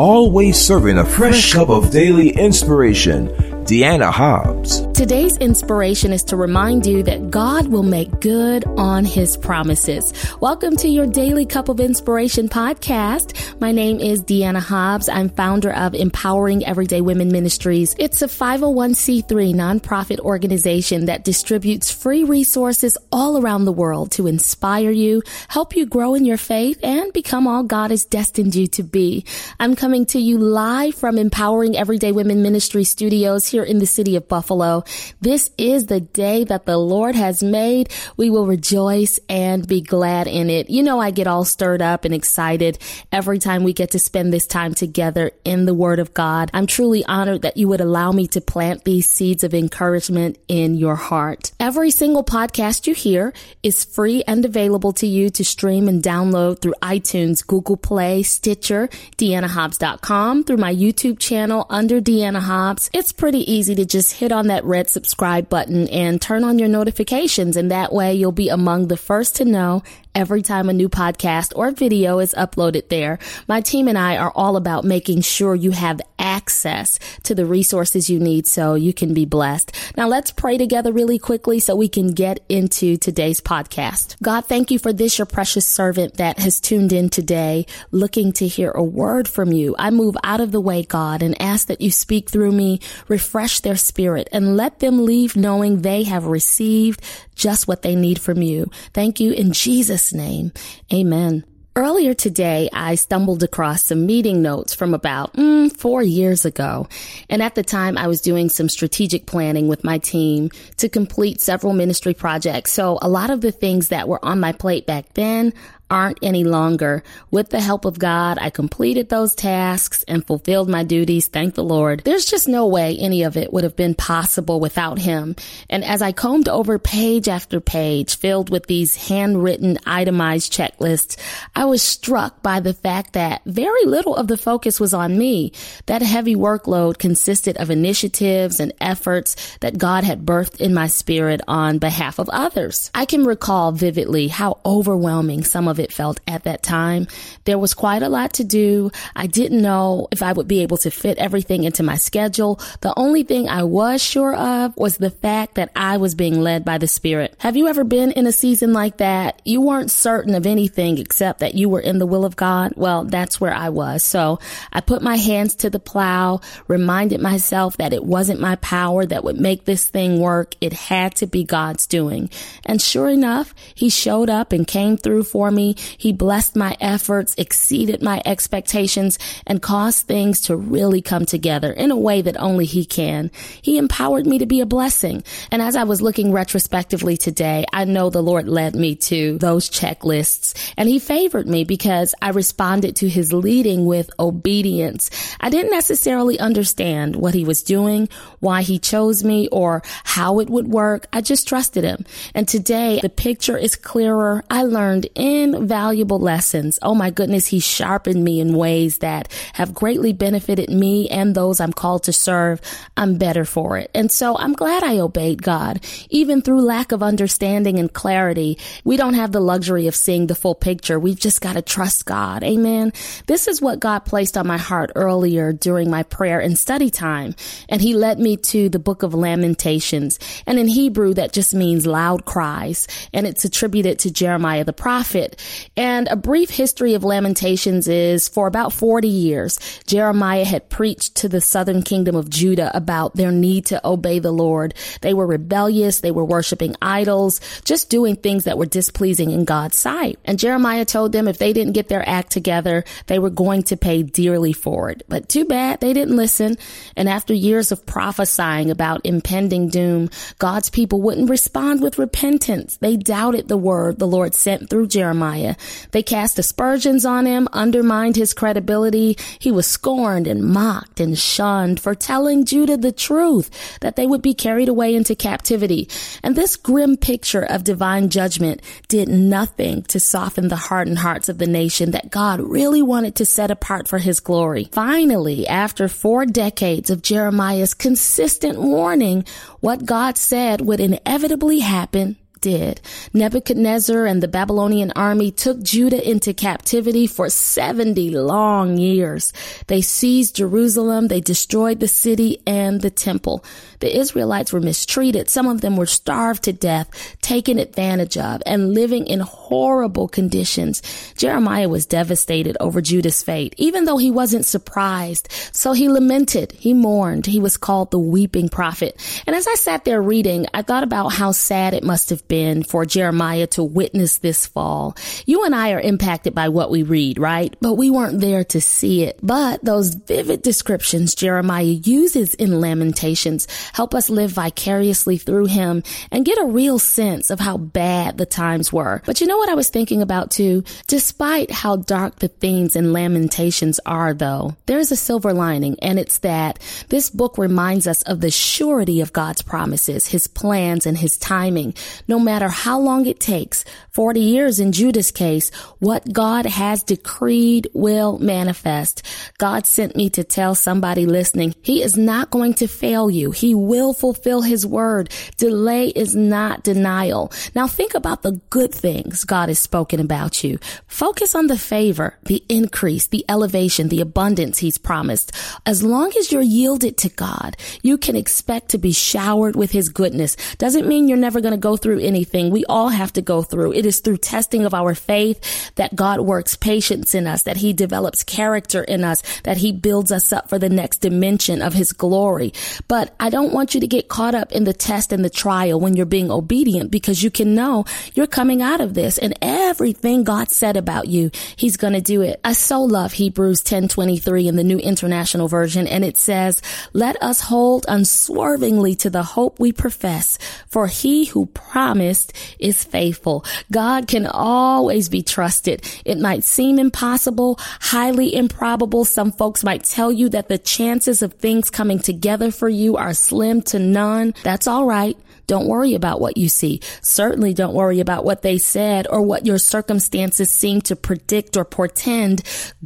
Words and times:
always 0.00 0.56
serving 0.56 0.96
a 0.96 1.04
fresh 1.04 1.52
cup 1.52 1.68
of 1.68 1.90
daily 1.90 2.30
inspiration, 2.30 3.28
Deanna 3.66 4.10
Hobbs. 4.10 4.86
Today's 5.00 5.38
inspiration 5.38 6.12
is 6.12 6.22
to 6.24 6.36
remind 6.36 6.84
you 6.84 7.02
that 7.04 7.30
God 7.30 7.68
will 7.68 7.82
make 7.82 8.20
good 8.20 8.66
on 8.76 9.06
his 9.06 9.34
promises. 9.34 10.12
Welcome 10.40 10.76
to 10.76 10.88
your 10.88 11.06
daily 11.06 11.46
cup 11.46 11.70
of 11.70 11.80
inspiration 11.80 12.50
podcast. 12.50 13.58
My 13.62 13.72
name 13.72 13.98
is 13.98 14.22
Deanna 14.22 14.60
Hobbs. 14.60 15.08
I'm 15.08 15.30
founder 15.30 15.72
of 15.72 15.94
Empowering 15.94 16.66
Everyday 16.66 17.00
Women 17.00 17.32
Ministries. 17.32 17.94
It's 17.98 18.20
a 18.20 18.26
501c3 18.26 19.24
nonprofit 19.54 20.18
organization 20.20 21.06
that 21.06 21.24
distributes 21.24 21.90
free 21.90 22.24
resources 22.24 22.98
all 23.10 23.40
around 23.42 23.64
the 23.64 23.72
world 23.72 24.10
to 24.12 24.26
inspire 24.26 24.90
you, 24.90 25.22
help 25.48 25.74
you 25.76 25.86
grow 25.86 26.12
in 26.12 26.26
your 26.26 26.36
faith, 26.36 26.78
and 26.82 27.10
become 27.14 27.46
all 27.46 27.62
God 27.62 27.90
has 27.90 28.04
destined 28.04 28.54
you 28.54 28.66
to 28.66 28.82
be. 28.82 29.24
I'm 29.58 29.76
coming 29.76 30.04
to 30.06 30.18
you 30.20 30.36
live 30.36 30.94
from 30.94 31.16
Empowering 31.16 31.74
Everyday 31.74 32.12
Women 32.12 32.42
Ministry 32.42 32.84
studios 32.84 33.46
here 33.46 33.64
in 33.64 33.78
the 33.78 33.86
city 33.86 34.14
of 34.16 34.28
Buffalo. 34.28 34.84
This 35.20 35.50
is 35.58 35.86
the 35.86 36.00
day 36.00 36.44
that 36.44 36.66
the 36.66 36.78
Lord 36.78 37.14
has 37.14 37.42
made. 37.42 37.90
We 38.16 38.30
will 38.30 38.46
rejoice 38.46 39.18
and 39.28 39.66
be 39.66 39.80
glad 39.80 40.26
in 40.26 40.50
it. 40.50 40.70
You 40.70 40.82
know, 40.82 41.00
I 41.00 41.10
get 41.10 41.26
all 41.26 41.44
stirred 41.44 41.82
up 41.82 42.04
and 42.04 42.14
excited 42.14 42.78
every 43.12 43.38
time 43.38 43.62
we 43.62 43.72
get 43.72 43.90
to 43.92 43.98
spend 43.98 44.32
this 44.32 44.46
time 44.46 44.74
together 44.74 45.30
in 45.44 45.66
the 45.66 45.74
Word 45.74 45.98
of 45.98 46.14
God. 46.14 46.50
I'm 46.54 46.66
truly 46.66 47.04
honored 47.06 47.42
that 47.42 47.56
you 47.56 47.68
would 47.68 47.80
allow 47.80 48.12
me 48.12 48.26
to 48.28 48.40
plant 48.40 48.84
these 48.84 49.08
seeds 49.08 49.44
of 49.44 49.54
encouragement 49.54 50.38
in 50.48 50.74
your 50.74 50.96
heart. 50.96 51.52
Every 51.60 51.90
single 51.90 52.24
podcast 52.24 52.86
you 52.86 52.94
hear 52.94 53.32
is 53.62 53.84
free 53.84 54.22
and 54.26 54.44
available 54.44 54.92
to 54.94 55.06
you 55.06 55.30
to 55.30 55.44
stream 55.44 55.88
and 55.88 56.02
download 56.02 56.60
through 56.60 56.74
iTunes, 56.82 57.46
Google 57.46 57.76
Play, 57.76 58.22
Stitcher, 58.22 58.88
DeannaHobbs.com, 59.18 60.44
through 60.44 60.56
my 60.56 60.74
YouTube 60.74 61.18
channel 61.18 61.66
under 61.68 62.00
Deanna 62.00 62.40
Hobbs. 62.40 62.88
It's 62.92 63.12
pretty 63.12 63.50
easy 63.50 63.74
to 63.74 63.84
just 63.84 64.14
hit 64.14 64.32
on 64.32 64.46
that 64.46 64.64
red 64.64 64.79
red 64.80 64.88
subscribe 64.88 65.46
button 65.50 65.86
and 65.88 66.22
turn 66.22 66.42
on 66.42 66.58
your 66.58 66.66
notifications. 66.66 67.54
And 67.58 67.70
that 67.70 67.92
way 67.92 68.14
you'll 68.14 68.32
be 68.32 68.48
among 68.48 68.88
the 68.88 68.96
first 68.96 69.36
to 69.36 69.44
know 69.44 69.82
every 70.14 70.40
time 70.40 70.70
a 70.70 70.72
new 70.72 70.88
podcast 70.88 71.52
or 71.54 71.70
video 71.70 72.18
is 72.18 72.32
uploaded 72.32 72.88
there. 72.88 73.18
My 73.46 73.60
team 73.60 73.88
and 73.88 73.98
I 73.98 74.16
are 74.16 74.32
all 74.34 74.56
about 74.56 74.84
making 74.84 75.20
sure 75.20 75.54
you 75.54 75.72
have 75.72 76.00
access 76.30 76.98
to 77.24 77.34
the 77.34 77.44
resources 77.44 78.08
you 78.08 78.18
need 78.20 78.46
so 78.46 78.74
you 78.74 78.94
can 78.94 79.12
be 79.12 79.24
blessed. 79.24 79.72
Now 79.96 80.06
let's 80.08 80.30
pray 80.30 80.56
together 80.58 80.92
really 80.92 81.18
quickly 81.18 81.58
so 81.58 81.74
we 81.76 81.88
can 81.88 82.12
get 82.14 82.38
into 82.48 82.96
today's 82.96 83.40
podcast. 83.40 84.14
God, 84.22 84.42
thank 84.46 84.70
you 84.70 84.78
for 84.78 84.92
this, 84.92 85.18
your 85.18 85.26
precious 85.26 85.66
servant 85.66 86.18
that 86.18 86.38
has 86.38 86.60
tuned 86.60 86.92
in 86.92 87.10
today 87.10 87.66
looking 87.90 88.32
to 88.34 88.46
hear 88.46 88.70
a 88.70 88.82
word 88.82 89.26
from 89.26 89.52
you. 89.52 89.74
I 89.78 89.90
move 89.90 90.16
out 90.22 90.40
of 90.40 90.52
the 90.52 90.60
way, 90.60 90.84
God, 90.84 91.20
and 91.22 91.40
ask 91.42 91.66
that 91.66 91.80
you 91.80 91.90
speak 91.90 92.30
through 92.30 92.52
me, 92.52 92.78
refresh 93.08 93.58
their 93.60 93.76
spirit, 93.76 94.28
and 94.32 94.56
let 94.56 94.78
them 94.78 95.04
leave 95.04 95.34
knowing 95.36 95.82
they 95.82 96.04
have 96.04 96.26
received 96.26 97.02
just 97.34 97.66
what 97.66 97.82
they 97.82 97.96
need 97.96 98.20
from 98.20 98.40
you. 98.40 98.70
Thank 98.94 99.18
you 99.18 99.32
in 99.32 99.52
Jesus' 99.52 100.12
name. 100.14 100.52
Amen. 100.92 101.44
Earlier 101.80 102.12
today, 102.12 102.68
I 102.74 102.94
stumbled 102.96 103.42
across 103.42 103.84
some 103.84 104.04
meeting 104.04 104.42
notes 104.42 104.74
from 104.74 104.92
about 104.92 105.32
mm, 105.32 105.74
four 105.74 106.02
years 106.02 106.44
ago. 106.44 106.86
And 107.30 107.42
at 107.42 107.54
the 107.54 107.62
time, 107.62 107.96
I 107.96 108.06
was 108.06 108.20
doing 108.20 108.50
some 108.50 108.68
strategic 108.68 109.24
planning 109.24 109.66
with 109.66 109.82
my 109.82 109.96
team 109.96 110.50
to 110.76 110.90
complete 110.90 111.40
several 111.40 111.72
ministry 111.72 112.12
projects. 112.12 112.70
So 112.72 112.98
a 113.00 113.08
lot 113.08 113.30
of 113.30 113.40
the 113.40 113.50
things 113.50 113.88
that 113.88 114.08
were 114.08 114.22
on 114.22 114.40
my 114.40 114.52
plate 114.52 114.84
back 114.84 115.06
then, 115.14 115.54
aren't 115.90 116.18
any 116.22 116.44
longer. 116.44 117.02
With 117.30 117.50
the 117.50 117.60
help 117.60 117.84
of 117.84 117.98
God, 117.98 118.38
I 118.40 118.50
completed 118.50 119.08
those 119.08 119.34
tasks 119.34 120.04
and 120.04 120.26
fulfilled 120.26 120.68
my 120.68 120.84
duties. 120.84 121.28
Thank 121.28 121.54
the 121.56 121.64
Lord. 121.64 122.02
There's 122.04 122.26
just 122.26 122.48
no 122.48 122.66
way 122.68 122.96
any 122.96 123.24
of 123.24 123.36
it 123.36 123.52
would 123.52 123.64
have 123.64 123.76
been 123.76 123.94
possible 123.94 124.60
without 124.60 124.98
him. 124.98 125.34
And 125.68 125.84
as 125.84 126.00
I 126.00 126.12
combed 126.12 126.48
over 126.48 126.78
page 126.78 127.28
after 127.28 127.60
page 127.60 128.16
filled 128.16 128.50
with 128.50 128.66
these 128.66 129.08
handwritten 129.08 129.78
itemized 129.86 130.52
checklists, 130.52 131.16
I 131.56 131.64
was 131.64 131.82
struck 131.82 132.42
by 132.42 132.60
the 132.60 132.74
fact 132.74 133.14
that 133.14 133.42
very 133.44 133.84
little 133.84 134.14
of 134.16 134.28
the 134.28 134.36
focus 134.36 134.78
was 134.78 134.94
on 134.94 135.18
me. 135.18 135.52
That 135.86 136.02
heavy 136.02 136.36
workload 136.36 136.98
consisted 136.98 137.56
of 137.56 137.70
initiatives 137.70 138.60
and 138.60 138.72
efforts 138.80 139.36
that 139.60 139.76
God 139.78 140.04
had 140.04 140.24
birthed 140.24 140.60
in 140.60 140.72
my 140.74 140.86
spirit 140.86 141.40
on 141.48 141.78
behalf 141.78 142.18
of 142.20 142.28
others. 142.28 142.90
I 142.94 143.06
can 143.06 143.24
recall 143.24 143.72
vividly 143.72 144.28
how 144.28 144.60
overwhelming 144.64 145.42
some 145.42 145.66
of 145.66 145.79
it 145.80 145.92
felt 145.92 146.20
at 146.28 146.44
that 146.44 146.62
time. 146.62 147.08
There 147.44 147.58
was 147.58 147.74
quite 147.74 148.02
a 148.02 148.08
lot 148.08 148.34
to 148.34 148.44
do. 148.44 148.90
I 149.16 149.26
didn't 149.26 149.62
know 149.62 150.06
if 150.12 150.22
I 150.22 150.32
would 150.32 150.46
be 150.46 150.62
able 150.62 150.76
to 150.78 150.90
fit 150.90 151.18
everything 151.18 151.64
into 151.64 151.82
my 151.82 151.96
schedule. 151.96 152.60
The 152.82 152.94
only 152.96 153.24
thing 153.24 153.48
I 153.48 153.64
was 153.64 154.00
sure 154.02 154.34
of 154.36 154.76
was 154.76 154.96
the 154.98 155.10
fact 155.10 155.54
that 155.56 155.72
I 155.74 155.96
was 155.96 156.14
being 156.14 156.40
led 156.40 156.64
by 156.64 156.78
the 156.78 156.86
Spirit. 156.86 157.34
Have 157.40 157.56
you 157.56 157.66
ever 157.66 157.82
been 157.84 158.12
in 158.12 158.26
a 158.26 158.32
season 158.32 158.72
like 158.72 158.98
that? 158.98 159.42
You 159.44 159.60
weren't 159.60 159.90
certain 159.90 160.34
of 160.34 160.46
anything 160.46 160.98
except 160.98 161.40
that 161.40 161.54
you 161.54 161.68
were 161.68 161.80
in 161.80 161.98
the 161.98 162.06
will 162.06 162.24
of 162.24 162.36
God. 162.36 162.74
Well, 162.76 163.04
that's 163.04 163.40
where 163.40 163.54
I 163.54 163.70
was. 163.70 164.04
So 164.04 164.38
I 164.72 164.80
put 164.80 165.02
my 165.02 165.16
hands 165.16 165.56
to 165.56 165.70
the 165.70 165.78
plow, 165.80 166.40
reminded 166.68 167.20
myself 167.20 167.76
that 167.78 167.92
it 167.92 168.04
wasn't 168.04 168.40
my 168.40 168.56
power 168.56 169.06
that 169.06 169.24
would 169.24 169.40
make 169.40 169.64
this 169.64 169.88
thing 169.88 170.20
work. 170.20 170.54
It 170.60 170.72
had 170.74 171.14
to 171.16 171.26
be 171.26 171.44
God's 171.44 171.86
doing. 171.86 172.30
And 172.66 172.82
sure 172.82 173.08
enough, 173.08 173.54
he 173.74 173.88
showed 173.88 174.28
up 174.28 174.52
and 174.52 174.66
came 174.66 174.96
through 174.96 175.24
for 175.24 175.50
me 175.50 175.69
he 175.96 176.12
blessed 176.12 176.56
my 176.56 176.76
efforts, 176.80 177.34
exceeded 177.38 178.02
my 178.02 178.20
expectations, 178.24 179.18
and 179.46 179.62
caused 179.62 180.06
things 180.06 180.40
to 180.42 180.56
really 180.56 181.02
come 181.02 181.24
together 181.26 181.72
in 181.72 181.90
a 181.90 181.96
way 181.96 182.22
that 182.22 182.38
only 182.40 182.64
He 182.64 182.84
can. 182.84 183.30
He 183.62 183.78
empowered 183.78 184.26
me 184.26 184.38
to 184.38 184.46
be 184.46 184.60
a 184.60 184.66
blessing. 184.66 185.22
And 185.50 185.60
as 185.62 185.76
I 185.76 185.84
was 185.84 186.02
looking 186.02 186.32
retrospectively 186.32 187.16
today, 187.16 187.64
I 187.72 187.84
know 187.84 188.10
the 188.10 188.22
Lord 188.22 188.48
led 188.48 188.74
me 188.74 188.96
to 188.96 189.38
those 189.38 189.70
checklists 189.70 190.72
and 190.76 190.88
He 190.88 190.98
favored 190.98 191.48
me 191.48 191.64
because 191.64 192.14
I 192.20 192.30
responded 192.30 192.96
to 192.96 193.08
His 193.08 193.32
leading 193.32 193.86
with 193.86 194.10
obedience. 194.18 195.10
I 195.40 195.50
didn't 195.50 195.70
necessarily 195.72 196.38
understand 196.38 197.16
what 197.16 197.34
He 197.34 197.44
was 197.44 197.62
doing, 197.62 198.08
why 198.40 198.62
He 198.62 198.78
chose 198.78 199.24
me, 199.24 199.48
or 199.48 199.82
how 200.04 200.40
it 200.40 200.50
would 200.50 200.68
work. 200.68 201.06
I 201.12 201.20
just 201.20 201.48
trusted 201.48 201.84
Him. 201.84 202.04
And 202.34 202.46
today 202.48 203.00
the 203.00 203.08
picture 203.08 203.56
is 203.56 203.76
clearer. 203.76 204.44
I 204.50 204.64
learned 204.64 205.06
in 205.14 205.59
valuable 205.60 206.18
lessons. 206.18 206.78
Oh 206.82 206.94
my 206.94 207.10
goodness, 207.10 207.46
he 207.46 207.60
sharpened 207.60 208.22
me 208.24 208.40
in 208.40 208.56
ways 208.56 208.98
that 208.98 209.30
have 209.54 209.74
greatly 209.74 210.12
benefited 210.12 210.70
me 210.70 211.08
and 211.08 211.34
those 211.34 211.60
I'm 211.60 211.72
called 211.72 212.04
to 212.04 212.12
serve. 212.12 212.60
I'm 212.96 213.18
better 213.18 213.44
for 213.44 213.78
it. 213.78 213.90
And 213.94 214.10
so 214.10 214.36
I'm 214.36 214.52
glad 214.54 214.82
I 214.82 214.98
obeyed 214.98 215.42
God, 215.42 215.84
even 216.10 216.42
through 216.42 216.62
lack 216.62 216.92
of 216.92 217.02
understanding 217.02 217.78
and 217.78 217.92
clarity. 217.92 218.58
We 218.84 218.96
don't 218.96 219.14
have 219.14 219.32
the 219.32 219.40
luxury 219.40 219.86
of 219.86 219.94
seeing 219.96 220.26
the 220.26 220.34
full 220.34 220.54
picture. 220.54 220.98
We've 220.98 221.18
just 221.18 221.40
got 221.40 221.54
to 221.54 221.62
trust 221.62 222.06
God. 222.06 222.42
Amen. 222.42 222.92
This 223.26 223.48
is 223.48 223.60
what 223.60 223.80
God 223.80 224.00
placed 224.04 224.36
on 224.36 224.46
my 224.46 224.58
heart 224.58 224.90
earlier 224.94 225.52
during 225.52 225.90
my 225.90 226.02
prayer 226.02 226.40
and 226.40 226.58
study 226.58 226.90
time. 226.90 227.34
And 227.68 227.80
he 227.80 227.94
led 227.94 228.18
me 228.18 228.36
to 228.36 228.68
the 228.68 228.78
book 228.78 229.02
of 229.02 229.14
Lamentations. 229.14 230.18
And 230.46 230.58
in 230.58 230.66
Hebrew, 230.68 231.14
that 231.14 231.32
just 231.32 231.54
means 231.54 231.86
loud 231.86 232.24
cries. 232.24 232.86
And 233.12 233.26
it's 233.26 233.44
attributed 233.44 233.98
to 234.00 234.10
Jeremiah 234.10 234.64
the 234.64 234.72
prophet. 234.72 235.40
And 235.76 236.08
a 236.08 236.16
brief 236.16 236.50
history 236.50 236.94
of 236.94 237.04
Lamentations 237.04 237.88
is 237.88 238.28
for 238.28 238.46
about 238.46 238.72
40 238.72 239.08
years, 239.08 239.58
Jeremiah 239.86 240.44
had 240.44 240.68
preached 240.68 241.16
to 241.16 241.28
the 241.28 241.40
southern 241.40 241.82
kingdom 241.82 242.16
of 242.16 242.30
Judah 242.30 242.70
about 242.76 243.14
their 243.14 243.32
need 243.32 243.66
to 243.66 243.86
obey 243.86 244.18
the 244.18 244.32
Lord. 244.32 244.74
They 245.00 245.14
were 245.14 245.26
rebellious. 245.26 246.00
They 246.00 246.10
were 246.10 246.24
worshiping 246.24 246.74
idols, 246.82 247.40
just 247.64 247.90
doing 247.90 248.16
things 248.16 248.44
that 248.44 248.58
were 248.58 248.66
displeasing 248.66 249.30
in 249.30 249.44
God's 249.44 249.78
sight. 249.78 250.18
And 250.24 250.38
Jeremiah 250.38 250.84
told 250.84 251.12
them 251.12 251.28
if 251.28 251.38
they 251.38 251.52
didn't 251.52 251.72
get 251.72 251.88
their 251.88 252.06
act 252.08 252.30
together, 252.32 252.84
they 253.06 253.18
were 253.18 253.30
going 253.30 253.62
to 253.64 253.76
pay 253.76 254.02
dearly 254.02 254.52
for 254.52 254.90
it. 254.90 255.02
But 255.08 255.28
too 255.28 255.44
bad 255.44 255.80
they 255.80 255.92
didn't 255.92 256.16
listen. 256.16 256.56
And 256.96 257.08
after 257.08 257.34
years 257.34 257.72
of 257.72 257.84
prophesying 257.86 258.70
about 258.70 259.00
impending 259.04 259.68
doom, 259.68 260.10
God's 260.38 260.70
people 260.70 261.00
wouldn't 261.02 261.30
respond 261.30 261.82
with 261.82 261.98
repentance. 261.98 262.76
They 262.78 262.96
doubted 262.96 263.48
the 263.48 263.56
word 263.56 263.98
the 263.98 264.06
Lord 264.06 264.34
sent 264.34 264.68
through 264.70 264.88
Jeremiah 264.88 265.29
Jeremiah. 265.30 265.54
They 265.92 266.02
cast 266.02 266.38
aspersions 266.38 267.04
on 267.06 267.24
him, 267.26 267.46
undermined 267.52 268.16
his 268.16 268.32
credibility. 268.34 269.16
He 269.38 269.50
was 269.52 269.66
scorned 269.66 270.26
and 270.26 270.42
mocked 270.42 270.98
and 271.00 271.16
shunned 271.18 271.78
for 271.80 271.94
telling 271.94 272.44
Judah 272.44 272.76
the 272.76 272.90
truth 272.92 273.48
that 273.80 273.94
they 273.96 274.06
would 274.06 274.22
be 274.22 274.34
carried 274.34 274.68
away 274.68 274.94
into 274.94 275.14
captivity. 275.14 275.88
And 276.24 276.34
this 276.36 276.56
grim 276.56 276.96
picture 276.96 277.42
of 277.42 277.62
divine 277.64 278.08
judgment 278.10 278.60
did 278.88 279.08
nothing 279.08 279.82
to 279.84 280.00
soften 280.00 280.48
the 280.48 280.56
hardened 280.56 280.98
hearts 280.98 281.28
of 281.28 281.38
the 281.38 281.46
nation 281.46 281.92
that 281.92 282.10
God 282.10 282.40
really 282.40 282.82
wanted 282.82 283.14
to 283.16 283.26
set 283.26 283.50
apart 283.52 283.86
for 283.88 283.98
his 283.98 284.18
glory. 284.20 284.68
Finally, 284.72 285.46
after 285.46 285.86
four 285.88 286.26
decades 286.26 286.90
of 286.90 287.02
Jeremiah's 287.02 287.74
consistent 287.74 288.60
warning, 288.60 289.24
what 289.60 289.84
God 289.86 290.16
said 290.18 290.60
would 290.60 290.80
inevitably 290.80 291.60
happen 291.60 292.16
did. 292.40 292.80
Nebuchadnezzar 293.12 294.06
and 294.06 294.22
the 294.22 294.28
Babylonian 294.28 294.92
army 294.96 295.30
took 295.30 295.62
Judah 295.62 296.06
into 296.08 296.32
captivity 296.34 297.06
for 297.06 297.28
70 297.28 298.10
long 298.10 298.78
years. 298.78 299.32
They 299.66 299.82
seized 299.82 300.36
Jerusalem, 300.36 301.08
they 301.08 301.20
destroyed 301.20 301.80
the 301.80 301.88
city 301.88 302.42
and 302.46 302.80
the 302.80 302.90
temple. 302.90 303.44
The 303.80 303.96
Israelites 303.96 304.52
were 304.52 304.60
mistreated. 304.60 305.30
Some 305.30 305.48
of 305.48 305.62
them 305.62 305.76
were 305.78 305.86
starved 305.86 306.42
to 306.44 306.52
death, 306.52 306.90
taken 307.22 307.58
advantage 307.58 308.18
of, 308.18 308.42
and 308.44 308.74
living 308.74 309.06
in 309.06 309.20
horrible 309.20 310.06
conditions. 310.06 310.82
Jeremiah 311.16 311.68
was 311.68 311.86
devastated 311.86 312.58
over 312.60 312.82
Judah's 312.82 313.22
fate, 313.22 313.54
even 313.56 313.86
though 313.86 313.96
he 313.96 314.10
wasn't 314.10 314.44
surprised. 314.44 315.28
So 315.52 315.72
he 315.72 315.88
lamented, 315.88 316.52
he 316.52 316.74
mourned, 316.74 317.24
he 317.24 317.40
was 317.40 317.56
called 317.56 317.90
the 317.90 317.98
weeping 317.98 318.50
prophet. 318.50 318.96
And 319.26 319.34
as 319.34 319.46
I 319.46 319.54
sat 319.54 319.86
there 319.86 320.02
reading, 320.02 320.46
I 320.52 320.60
thought 320.60 320.84
about 320.84 321.08
how 321.08 321.32
sad 321.32 321.72
it 321.72 321.82
must 321.82 322.10
have 322.10 322.28
been 322.30 322.62
for 322.62 322.86
Jeremiah 322.86 323.48
to 323.48 323.62
witness 323.62 324.18
this 324.18 324.46
fall. 324.46 324.96
You 325.26 325.44
and 325.44 325.54
I 325.54 325.72
are 325.72 325.80
impacted 325.80 326.32
by 326.34 326.48
what 326.48 326.70
we 326.70 326.82
read, 326.84 327.18
right? 327.18 327.54
But 327.60 327.74
we 327.74 327.90
weren't 327.90 328.20
there 328.22 328.44
to 328.44 328.60
see 328.60 329.02
it. 329.02 329.18
But 329.22 329.62
those 329.64 329.92
vivid 329.94 330.40
descriptions 330.40 331.14
Jeremiah 331.16 331.64
uses 331.64 332.32
in 332.34 332.60
Lamentations 332.60 333.46
help 333.74 333.94
us 333.96 334.08
live 334.08 334.30
vicariously 334.30 335.18
through 335.18 335.46
him 335.46 335.82
and 336.12 336.24
get 336.24 336.38
a 336.38 336.46
real 336.46 336.78
sense 336.78 337.30
of 337.30 337.40
how 337.40 337.56
bad 337.58 338.16
the 338.16 338.26
times 338.26 338.72
were. 338.72 339.02
But 339.04 339.20
you 339.20 339.26
know 339.26 339.36
what 339.36 339.48
I 339.50 339.54
was 339.56 339.68
thinking 339.68 340.00
about 340.00 340.30
too? 340.30 340.62
Despite 340.86 341.50
how 341.50 341.76
dark 341.76 342.20
the 342.20 342.28
themes 342.28 342.76
in 342.76 342.92
Lamentations 342.92 343.80
are, 343.84 344.14
though, 344.14 344.56
there 344.66 344.78
is 344.78 344.92
a 344.92 344.96
silver 344.96 345.32
lining, 345.32 345.76
and 345.82 345.98
it's 345.98 346.18
that 346.18 346.60
this 346.90 347.10
book 347.10 347.38
reminds 347.38 347.88
us 347.88 348.02
of 348.02 348.20
the 348.20 348.30
surety 348.30 349.00
of 349.00 349.12
God's 349.12 349.42
promises, 349.42 350.06
his 350.06 350.28
plans, 350.28 350.86
and 350.86 350.96
his 350.96 351.18
timing. 351.18 351.74
No 352.06 352.19
matter 352.24 352.48
how 352.48 352.78
long 352.78 353.06
it 353.06 353.18
takes, 353.20 353.64
40 353.92 354.20
years 354.20 354.60
in 354.60 354.72
Judah's 354.72 355.10
case, 355.10 355.50
what 355.78 356.10
God 356.12 356.46
has 356.46 356.82
decreed 356.82 357.68
will 357.74 358.18
manifest. 358.18 359.02
God 359.38 359.66
sent 359.66 359.96
me 359.96 360.10
to 360.10 360.24
tell 360.24 360.54
somebody 360.54 361.06
listening, 361.06 361.54
he 361.62 361.82
is 361.82 361.96
not 361.96 362.30
going 362.30 362.54
to 362.54 362.66
fail 362.66 363.10
you. 363.10 363.30
He 363.30 363.54
will 363.54 363.92
fulfill 363.92 364.42
his 364.42 364.66
word. 364.66 365.10
Delay 365.36 365.88
is 365.88 366.14
not 366.14 366.62
denial. 366.62 367.32
Now 367.54 367.66
think 367.66 367.94
about 367.94 368.22
the 368.22 368.40
good 368.50 368.72
things 368.74 369.24
God 369.24 369.48
has 369.48 369.58
spoken 369.58 370.00
about 370.00 370.44
you. 370.44 370.58
Focus 370.86 371.34
on 371.34 371.46
the 371.46 371.58
favor, 371.58 372.16
the 372.24 372.44
increase, 372.48 373.08
the 373.08 373.24
elevation, 373.28 373.88
the 373.88 374.00
abundance 374.00 374.58
he's 374.58 374.78
promised. 374.78 375.32
As 375.66 375.82
long 375.82 376.12
as 376.18 376.30
you're 376.30 376.40
yielded 376.42 376.96
to 376.98 377.08
God, 377.08 377.56
you 377.82 377.98
can 377.98 378.16
expect 378.16 378.70
to 378.70 378.78
be 378.78 378.92
showered 378.92 379.56
with 379.56 379.70
his 379.70 379.88
goodness. 379.88 380.36
Doesn't 380.58 380.86
mean 380.86 381.08
you're 381.08 381.18
never 381.18 381.40
going 381.40 381.52
to 381.52 381.56
go 381.58 381.76
through 381.76 382.00
anything. 382.10 382.50
We 382.50 382.64
all 382.64 382.88
have 382.88 383.12
to 383.14 383.22
go 383.22 383.42
through. 383.42 383.72
It 383.72 383.86
is 383.86 384.00
through 384.00 384.18
testing 384.18 384.64
of 384.66 384.74
our 384.74 384.94
faith 384.96 385.70
that 385.76 385.94
God 385.94 386.20
works 386.20 386.56
patience 386.56 387.14
in 387.14 387.26
us, 387.28 387.44
that 387.44 387.56
he 387.56 387.72
develops 387.72 388.24
character 388.24 388.82
in 388.82 389.04
us, 389.04 389.22
that 389.44 389.58
he 389.58 389.70
builds 389.70 390.10
us 390.10 390.32
up 390.32 390.48
for 390.48 390.58
the 390.58 390.68
next 390.68 390.98
dimension 390.98 391.62
of 391.62 391.72
his 391.72 391.92
glory. 391.92 392.52
But 392.88 393.14
I 393.20 393.30
don't 393.30 393.52
want 393.52 393.74
you 393.74 393.80
to 393.80 393.86
get 393.86 394.08
caught 394.08 394.34
up 394.34 394.50
in 394.50 394.64
the 394.64 394.72
test 394.72 395.12
and 395.12 395.24
the 395.24 395.30
trial 395.30 395.78
when 395.78 395.94
you're 395.94 396.04
being 396.04 396.32
obedient 396.32 396.90
because 396.90 397.22
you 397.22 397.30
can 397.30 397.54
know 397.54 397.84
you're 398.14 398.26
coming 398.26 398.60
out 398.60 398.80
of 398.80 398.94
this 398.94 399.16
and 399.16 399.32
everything 399.40 400.24
God 400.24 400.50
said 400.50 400.76
about 400.76 401.06
you, 401.06 401.30
he's 401.54 401.76
going 401.76 401.92
to 401.94 402.00
do 402.00 402.22
it. 402.22 402.40
I 402.44 402.54
so 402.54 402.82
love 402.82 403.12
Hebrews 403.12 403.60
10:23 403.62 404.48
in 404.48 404.56
the 404.56 404.64
New 404.64 404.78
International 404.78 405.46
Version 405.46 405.86
and 405.86 406.04
it 406.04 406.18
says, 406.18 406.60
"Let 406.92 407.22
us 407.22 407.42
hold 407.42 407.86
unswervingly 407.88 408.96
to 408.96 409.10
the 409.10 409.22
hope 409.22 409.60
we 409.60 409.70
profess, 409.70 410.36
for 410.66 410.88
he 410.88 411.26
who 411.26 411.46
promised 411.46 411.99
promised 412.00 412.32
is 412.58 412.82
faithful. 412.82 413.44
God 413.70 414.08
can 414.08 414.26
always 414.26 415.10
be 415.10 415.22
trusted. 415.22 415.84
It 416.06 416.18
might 416.18 416.44
seem 416.44 416.78
impossible, 416.78 417.56
highly 417.60 418.34
improbable. 418.34 419.04
Some 419.04 419.32
folks 419.32 419.62
might 419.62 419.84
tell 419.84 420.10
you 420.10 420.30
that 420.30 420.48
the 420.48 420.56
chances 420.56 421.20
of 421.20 421.34
things 421.34 421.68
coming 421.68 421.98
together 421.98 422.50
for 422.52 422.70
you 422.70 422.96
are 422.96 423.12
slim 423.12 423.60
to 423.64 423.78
none. 423.78 424.32
That's 424.44 424.66
all 424.66 424.86
right. 424.86 425.14
Don't 425.50 425.66
worry 425.66 425.94
about 425.94 426.20
what 426.20 426.36
you 426.36 426.48
see. 426.48 426.78
Certainly 427.02 427.54
don't 427.54 427.74
worry 427.74 427.98
about 427.98 428.24
what 428.24 428.42
they 428.42 428.56
said 428.56 429.08
or 429.10 429.20
what 429.20 429.46
your 429.46 429.58
circumstances 429.58 430.54
seem 430.56 430.80
to 430.82 430.94
predict 430.94 431.56
or 431.56 431.64
portend. 431.64 432.42